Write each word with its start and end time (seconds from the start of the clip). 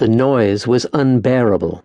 The 0.00 0.08
noise 0.08 0.66
was 0.66 0.86
unbearable. 0.94 1.84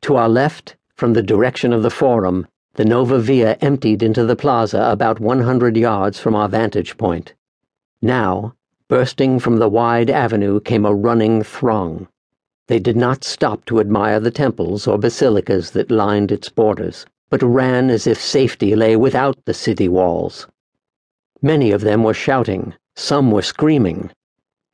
To 0.00 0.16
our 0.16 0.28
left, 0.28 0.74
from 0.96 1.12
the 1.12 1.22
direction 1.22 1.72
of 1.72 1.84
the 1.84 1.92
Forum, 1.92 2.48
the 2.74 2.84
Nova 2.84 3.20
Via 3.20 3.56
emptied 3.60 4.02
into 4.02 4.24
the 4.24 4.34
plaza 4.34 4.82
about 4.90 5.20
100 5.20 5.76
yards 5.76 6.18
from 6.18 6.34
our 6.34 6.48
vantage 6.48 6.96
point. 6.96 7.34
Now, 8.02 8.56
bursting 8.88 9.38
from 9.38 9.58
the 9.58 9.68
wide 9.68 10.10
avenue 10.10 10.58
came 10.58 10.84
a 10.84 10.92
running 10.92 11.44
throng. 11.44 12.08
They 12.66 12.80
did 12.80 12.96
not 12.96 13.22
stop 13.22 13.64
to 13.66 13.78
admire 13.78 14.18
the 14.18 14.32
temples 14.32 14.88
or 14.88 14.98
basilicas 14.98 15.70
that 15.70 15.88
lined 15.88 16.32
its 16.32 16.48
borders, 16.48 17.06
but 17.30 17.44
ran 17.44 17.90
as 17.90 18.08
if 18.08 18.20
safety 18.20 18.74
lay 18.74 18.96
without 18.96 19.38
the 19.44 19.54
city 19.54 19.86
walls. 19.88 20.48
Many 21.40 21.70
of 21.70 21.82
them 21.82 22.02
were 22.02 22.12
shouting, 22.12 22.74
some 22.96 23.30
were 23.30 23.40
screaming. 23.40 24.10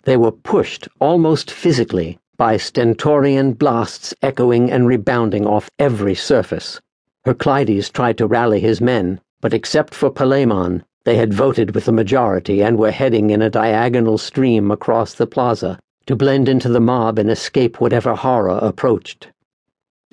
They 0.05 0.17
were 0.17 0.33
pushed 0.33 0.89
almost 1.01 1.51
physically 1.51 2.19
by 2.37 2.57
stentorian 2.57 3.53
blasts 3.53 4.15
echoing 4.23 4.71
and 4.71 4.87
rebounding 4.87 5.47
off 5.47 5.71
every 5.79 6.15
surface. 6.15 6.81
Herclides 7.25 7.91
tried 7.91 8.19
to 8.19 8.27
rally 8.27 8.61
his 8.61 8.81
men, 8.81 9.21
but 9.41 9.55
except 9.55 9.95
for 9.95 10.11
Palemon, 10.11 10.83
they 11.05 11.17
had 11.17 11.35
voted 11.35 11.75
with 11.75 11.85
the 11.85 11.93
majority 11.93 12.63
and 12.63 12.79
were 12.79 12.91
heading 12.91 13.31
in 13.31 13.43
a 13.43 13.51
diagonal 13.51 14.19
stream 14.19 14.71
across 14.71 15.15
the 15.15 15.27
plaza 15.27 15.79
to 16.07 16.17
blend 16.17 16.49
into 16.49 16.69
the 16.69 16.81
mob 16.81 17.19
and 17.19 17.31
escape 17.31 17.81
whatever 17.81 18.15
horror 18.15 18.59
approached. 18.63 19.29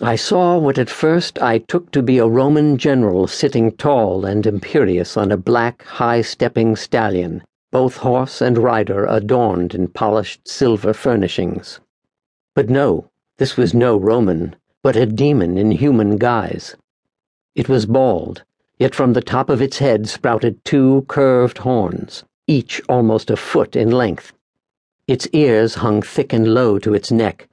I 0.02 0.16
saw 0.16 0.58
what 0.58 0.78
at 0.78 0.90
first 0.90 1.42
I 1.42 1.58
took 1.58 1.92
to 1.92 2.02
be 2.02 2.20
a 2.20 2.28
Roman 2.28 2.78
general 2.78 3.28
sitting 3.28 3.72
tall 3.72 4.24
and 4.24 4.46
imperious 4.46 5.18
on 5.18 5.32
a 5.32 5.38
black, 5.38 5.84
high 5.84 6.22
stepping 6.22 6.76
stallion, 6.76 7.44
both 7.72 7.98
horse 7.98 8.42
and 8.42 8.58
rider 8.58 9.06
adorned 9.06 9.76
in 9.76 9.88
polished 9.90 10.48
silver 10.48 10.94
furnishings. 10.94 11.80
But 12.56 12.70
no, 12.70 13.10
this 13.38 13.56
was 13.58 13.74
no 13.74 13.96
Roman, 13.98 14.56
but 14.82 14.96
a 14.96 15.06
demon 15.06 15.58
in 15.58 15.72
human 15.72 16.18
guise. 16.18 16.76
It 17.56 17.70
was 17.70 17.86
bald, 17.86 18.44
yet 18.78 18.96
from 18.96 19.14
the 19.14 19.22
top 19.22 19.50
of 19.50 19.62
its 19.62 19.78
head 19.78 20.08
sprouted 20.08 20.64
two 20.64 21.06
curved 21.08 21.60
horns, 21.60 22.24
each 22.48 22.82
almost 22.90 23.30
a 23.30 23.38
foot 23.38 23.76
in 23.76 23.92
length. 23.92 24.34
Its 25.08 25.28
ears 25.34 25.76
hung 25.76 26.02
thick 26.02 26.34
and 26.34 26.54
low 26.54 26.80
to 26.80 26.94
its 26.94 27.12
neck, 27.12 27.48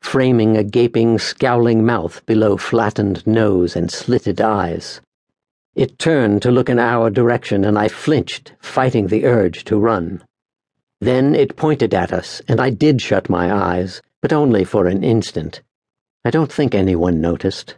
framing 0.00 0.56
a 0.56 0.64
gaping, 0.64 1.18
scowling 1.18 1.84
mouth 1.84 2.24
below 2.26 2.56
flattened 2.56 3.26
nose 3.26 3.74
and 3.76 3.90
slitted 3.90 4.40
eyes. 4.40 5.00
It 5.74 5.98
turned 5.98 6.42
to 6.42 6.50
look 6.50 6.68
in 6.68 6.78
our 6.78 7.10
direction, 7.10 7.64
and 7.64 7.78
I 7.78 7.88
flinched, 7.88 8.52
fighting 8.60 9.08
the 9.08 9.26
urge 9.26 9.64
to 9.64 9.78
run. 9.78 10.22
Then 11.00 11.34
it 11.34 11.56
pointed 11.56 11.94
at 11.94 12.12
us, 12.12 12.42
and 12.48 12.60
I 12.60 12.70
did 12.70 13.00
shut 13.00 13.28
my 13.28 13.52
eyes, 13.52 14.00
but 14.22 14.32
only 14.32 14.64
for 14.64 14.86
an 14.86 15.02
instant. 15.02 15.62
I 16.24 16.30
don't 16.30 16.52
think 16.52 16.74
anyone 16.74 17.20
noticed. 17.20 17.76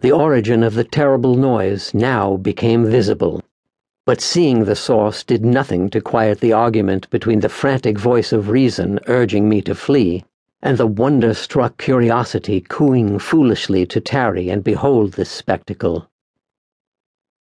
The 0.00 0.12
origin 0.12 0.62
of 0.62 0.74
the 0.74 0.84
terrible 0.84 1.36
noise 1.36 1.94
now 1.94 2.36
became 2.36 2.84
visible. 2.84 3.42
But 4.04 4.20
seeing 4.20 4.64
the 4.64 4.76
source 4.76 5.24
did 5.24 5.44
nothing 5.44 5.90
to 5.90 6.00
quiet 6.00 6.40
the 6.40 6.52
argument 6.52 7.10
between 7.10 7.40
the 7.40 7.48
frantic 7.48 7.98
voice 7.98 8.32
of 8.32 8.50
reason 8.50 9.00
urging 9.06 9.48
me 9.48 9.62
to 9.62 9.74
flee 9.74 10.24
and 10.62 10.78
the 10.78 10.86
wonder 10.86 11.34
struck 11.34 11.78
curiosity 11.78 12.60
cooing 12.60 13.18
foolishly 13.18 13.86
to 13.86 14.00
tarry 14.00 14.48
and 14.48 14.64
behold 14.64 15.12
this 15.12 15.30
spectacle. 15.30 16.10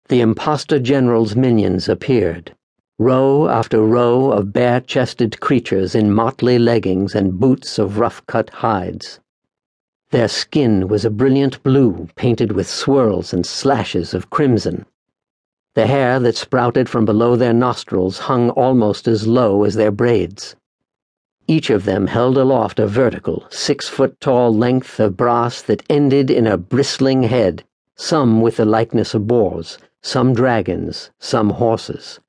The 0.08 0.20
impostor 0.20 0.78
general's 0.78 1.34
minions 1.34 1.88
appeared, 1.88 2.54
row 3.00 3.48
after 3.48 3.82
row 3.82 4.30
of 4.30 4.52
bare 4.52 4.80
chested 4.80 5.40
creatures 5.40 5.96
in 5.96 6.12
motley 6.12 6.60
leggings 6.60 7.16
and 7.16 7.40
boots 7.40 7.76
of 7.76 7.98
rough 7.98 8.24
cut 8.26 8.48
hides. 8.50 9.18
Their 10.10 10.28
skin 10.28 10.86
was 10.86 11.04
a 11.04 11.10
brilliant 11.10 11.60
blue 11.64 12.06
painted 12.14 12.52
with 12.52 12.68
swirls 12.68 13.32
and 13.32 13.44
slashes 13.44 14.14
of 14.14 14.30
crimson. 14.30 14.86
The 15.74 15.88
hair 15.88 16.20
that 16.20 16.36
sprouted 16.36 16.88
from 16.88 17.04
below 17.04 17.34
their 17.34 17.52
nostrils 17.52 18.18
hung 18.20 18.50
almost 18.50 19.08
as 19.08 19.26
low 19.26 19.64
as 19.64 19.74
their 19.74 19.90
braids. 19.90 20.54
Each 21.48 21.70
of 21.70 21.84
them 21.84 22.06
held 22.06 22.38
aloft 22.38 22.78
a 22.78 22.86
vertical, 22.86 23.44
six 23.50 23.88
foot 23.88 24.20
tall 24.20 24.54
length 24.54 25.00
of 25.00 25.16
brass 25.16 25.62
that 25.62 25.82
ended 25.90 26.30
in 26.30 26.46
a 26.46 26.56
bristling 26.56 27.24
head, 27.24 27.64
some 27.96 28.40
with 28.40 28.58
the 28.58 28.64
likeness 28.64 29.14
of 29.14 29.26
boars, 29.26 29.78
some 30.00 30.32
dragons, 30.32 31.10
some 31.18 31.50
horses. 31.50 32.20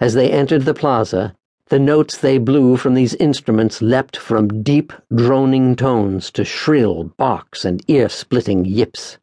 As 0.00 0.14
they 0.14 0.30
entered 0.30 0.62
the 0.62 0.74
plaza, 0.74 1.34
the 1.70 1.78
notes 1.78 2.16
they 2.16 2.38
blew 2.38 2.76
from 2.76 2.94
these 2.94 3.14
instruments 3.16 3.82
leapt 3.82 4.16
from 4.16 4.62
deep, 4.62 4.92
droning 5.12 5.74
tones 5.74 6.30
to 6.30 6.44
shrill 6.44 7.12
barks 7.16 7.64
and 7.64 7.82
ear 7.88 8.08
splitting 8.08 8.64
yips. 8.64 9.18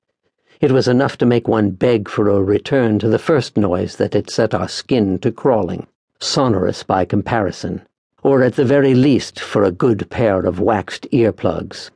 It 0.59 0.71
was 0.71 0.87
enough 0.87 1.17
to 1.19 1.25
make 1.25 1.47
one 1.47 1.71
beg 1.71 2.09
for 2.09 2.29
a 2.29 2.43
return 2.43 2.99
to 2.99 3.07
the 3.07 3.19
first 3.19 3.55
noise 3.55 3.95
that 3.95 4.13
had 4.13 4.29
set 4.29 4.53
our 4.53 4.67
skin 4.67 5.17
to 5.19 5.31
crawling, 5.31 5.87
sonorous 6.19 6.83
by 6.83 7.05
comparison, 7.05 7.87
or 8.21 8.43
at 8.43 8.55
the 8.55 8.65
very 8.65 8.93
least 8.93 9.39
for 9.39 9.63
a 9.63 9.71
good 9.71 10.09
pair 10.09 10.45
of 10.45 10.59
waxed 10.59 11.07
earplugs. 11.11 11.89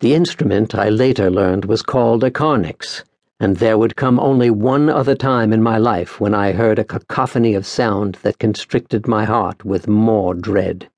The 0.00 0.14
instrument, 0.14 0.74
I 0.74 0.88
later 0.88 1.30
learned, 1.30 1.66
was 1.66 1.82
called 1.82 2.24
a 2.24 2.30
carnyx, 2.30 3.02
and 3.38 3.56
there 3.56 3.76
would 3.76 3.96
come 3.96 4.18
only 4.18 4.48
one 4.48 4.88
other 4.88 5.14
time 5.14 5.52
in 5.52 5.62
my 5.62 5.76
life 5.76 6.20
when 6.20 6.34
I 6.34 6.52
heard 6.52 6.78
a 6.78 6.84
cacophony 6.84 7.54
of 7.54 7.66
sound 7.66 8.16
that 8.22 8.38
constricted 8.38 9.06
my 9.06 9.24
heart 9.24 9.64
with 9.64 9.88
more 9.88 10.34
dread. 10.34 10.88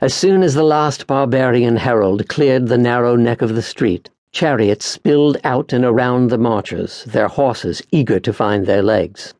As 0.00 0.14
soon 0.14 0.42
as 0.42 0.54
the 0.54 0.62
last 0.62 1.06
barbarian 1.06 1.76
herald 1.76 2.28
cleared 2.28 2.68
the 2.68 2.78
narrow 2.78 3.16
neck 3.16 3.42
of 3.42 3.54
the 3.54 3.62
street, 3.62 4.10
Chariots 4.32 4.84
spilled 4.84 5.36
out 5.44 5.72
and 5.72 5.84
around 5.84 6.28
the 6.28 6.38
marchers, 6.38 7.04
their 7.04 7.28
horses 7.28 7.82
eager 7.90 8.18
to 8.18 8.32
find 8.32 8.66
their 8.66 8.82
legs. 8.82 9.32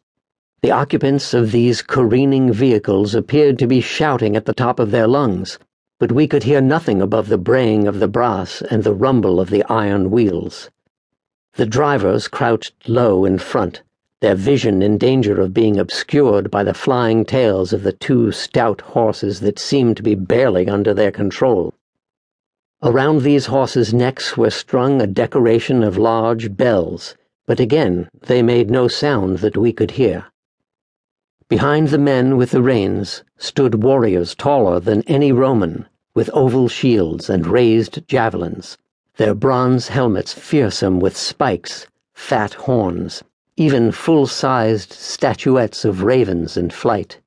The 0.62 0.70
occupants 0.70 1.34
of 1.34 1.52
these 1.52 1.82
careening 1.82 2.52
vehicles 2.52 3.14
appeared 3.14 3.58
to 3.58 3.66
be 3.66 3.80
shouting 3.80 4.36
at 4.36 4.44
the 4.44 4.54
top 4.54 4.78
of 4.78 4.92
their 4.92 5.06
lungs, 5.06 5.58
but 5.98 6.12
we 6.12 6.26
could 6.26 6.44
hear 6.44 6.60
nothing 6.60 7.02
above 7.02 7.28
the 7.28 7.38
braying 7.38 7.86
of 7.86 8.00
the 8.00 8.08
brass 8.08 8.62
and 8.70 8.82
the 8.82 8.94
rumble 8.94 9.40
of 9.40 9.50
the 9.50 9.64
iron 9.64 10.10
wheels. 10.10 10.70
The 11.56 11.66
drivers 11.66 12.26
crouched 12.26 12.88
low 12.88 13.24
in 13.24 13.38
front, 13.38 13.82
their 14.20 14.34
vision 14.34 14.82
in 14.82 14.98
danger 14.98 15.40
of 15.40 15.54
being 15.54 15.78
obscured 15.78 16.50
by 16.50 16.64
the 16.64 16.74
flying 16.74 17.24
tails 17.24 17.72
of 17.72 17.84
the 17.84 17.92
two 17.92 18.32
stout 18.32 18.80
horses 18.80 19.38
that 19.38 19.60
seemed 19.60 19.96
to 19.98 20.02
be 20.02 20.16
barely 20.16 20.68
under 20.68 20.92
their 20.92 21.12
control. 21.12 21.72
Around 22.82 23.22
these 23.22 23.46
horses' 23.46 23.94
necks 23.94 24.36
were 24.36 24.50
strung 24.50 25.00
a 25.00 25.06
decoration 25.06 25.84
of 25.84 25.96
large 25.96 26.56
bells, 26.56 27.14
but 27.46 27.60
again 27.60 28.08
they 28.22 28.42
made 28.42 28.68
no 28.68 28.88
sound 28.88 29.38
that 29.38 29.56
we 29.56 29.72
could 29.72 29.92
hear. 29.92 30.26
Behind 31.48 31.88
the 31.88 31.98
men 31.98 32.36
with 32.36 32.50
the 32.50 32.62
reins 32.62 33.22
stood 33.36 33.80
warriors 33.80 34.34
taller 34.34 34.80
than 34.80 35.02
any 35.02 35.30
Roman, 35.30 35.86
with 36.14 36.30
oval 36.32 36.66
shields 36.66 37.30
and 37.30 37.46
raised 37.46 38.08
javelins, 38.08 38.76
their 39.16 39.34
bronze 39.34 39.88
helmets 39.88 40.32
fearsome 40.32 40.98
with 40.98 41.16
spikes, 41.16 41.86
fat 42.14 42.54
horns, 42.54 43.22
even 43.56 43.92
full 43.92 44.26
sized 44.26 44.92
statuettes 44.92 45.84
of 45.84 46.02
ravens 46.02 46.56
in 46.56 46.68
flight. 46.68 47.20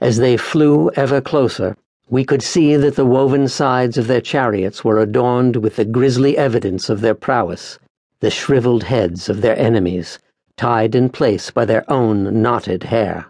As 0.00 0.18
they 0.18 0.36
flew 0.36 0.90
ever 0.96 1.20
closer, 1.20 1.76
we 2.10 2.24
could 2.24 2.42
see 2.42 2.76
that 2.76 2.96
the 2.96 3.06
woven 3.06 3.48
sides 3.48 3.96
of 3.96 4.08
their 4.08 4.20
chariots 4.20 4.84
were 4.84 4.98
adorned 4.98 5.56
with 5.56 5.76
the 5.76 5.84
grisly 5.84 6.36
evidence 6.36 6.90
of 6.90 7.00
their 7.00 7.14
prowess, 7.14 7.78
the 8.20 8.30
shriveled 8.30 8.82
heads 8.82 9.28
of 9.28 9.40
their 9.40 9.58
enemies, 9.58 10.18
tied 10.56 10.94
in 10.94 11.08
place 11.08 11.50
by 11.50 11.64
their 11.64 11.90
own 11.90 12.42
knotted 12.42 12.82
hair. 12.82 13.26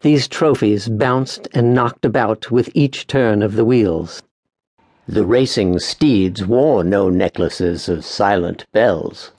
These 0.00 0.28
trophies 0.28 0.88
bounced 0.88 1.48
and 1.52 1.74
knocked 1.74 2.06
about 2.06 2.50
with 2.50 2.70
each 2.72 3.06
turn 3.06 3.42
of 3.42 3.56
the 3.56 3.64
wheels. 3.66 4.22
The 5.08 5.24
racing 5.24 5.78
steeds 5.78 6.46
wore 6.46 6.84
no 6.84 7.08
necklaces 7.08 7.88
of 7.88 8.04
silent 8.04 8.66
bells. 8.72 9.32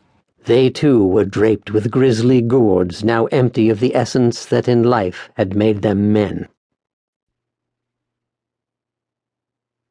They 0.45 0.69
too 0.69 1.05
were 1.05 1.23
draped 1.23 1.71
with 1.71 1.91
grisly 1.91 2.41
gourds 2.41 3.03
now 3.03 3.27
empty 3.27 3.69
of 3.69 3.79
the 3.79 3.95
essence 3.95 4.45
that 4.45 4.67
in 4.67 4.83
life 4.83 5.29
had 5.35 5.55
made 5.55 5.81
them 5.81 6.11
men. 6.11 6.47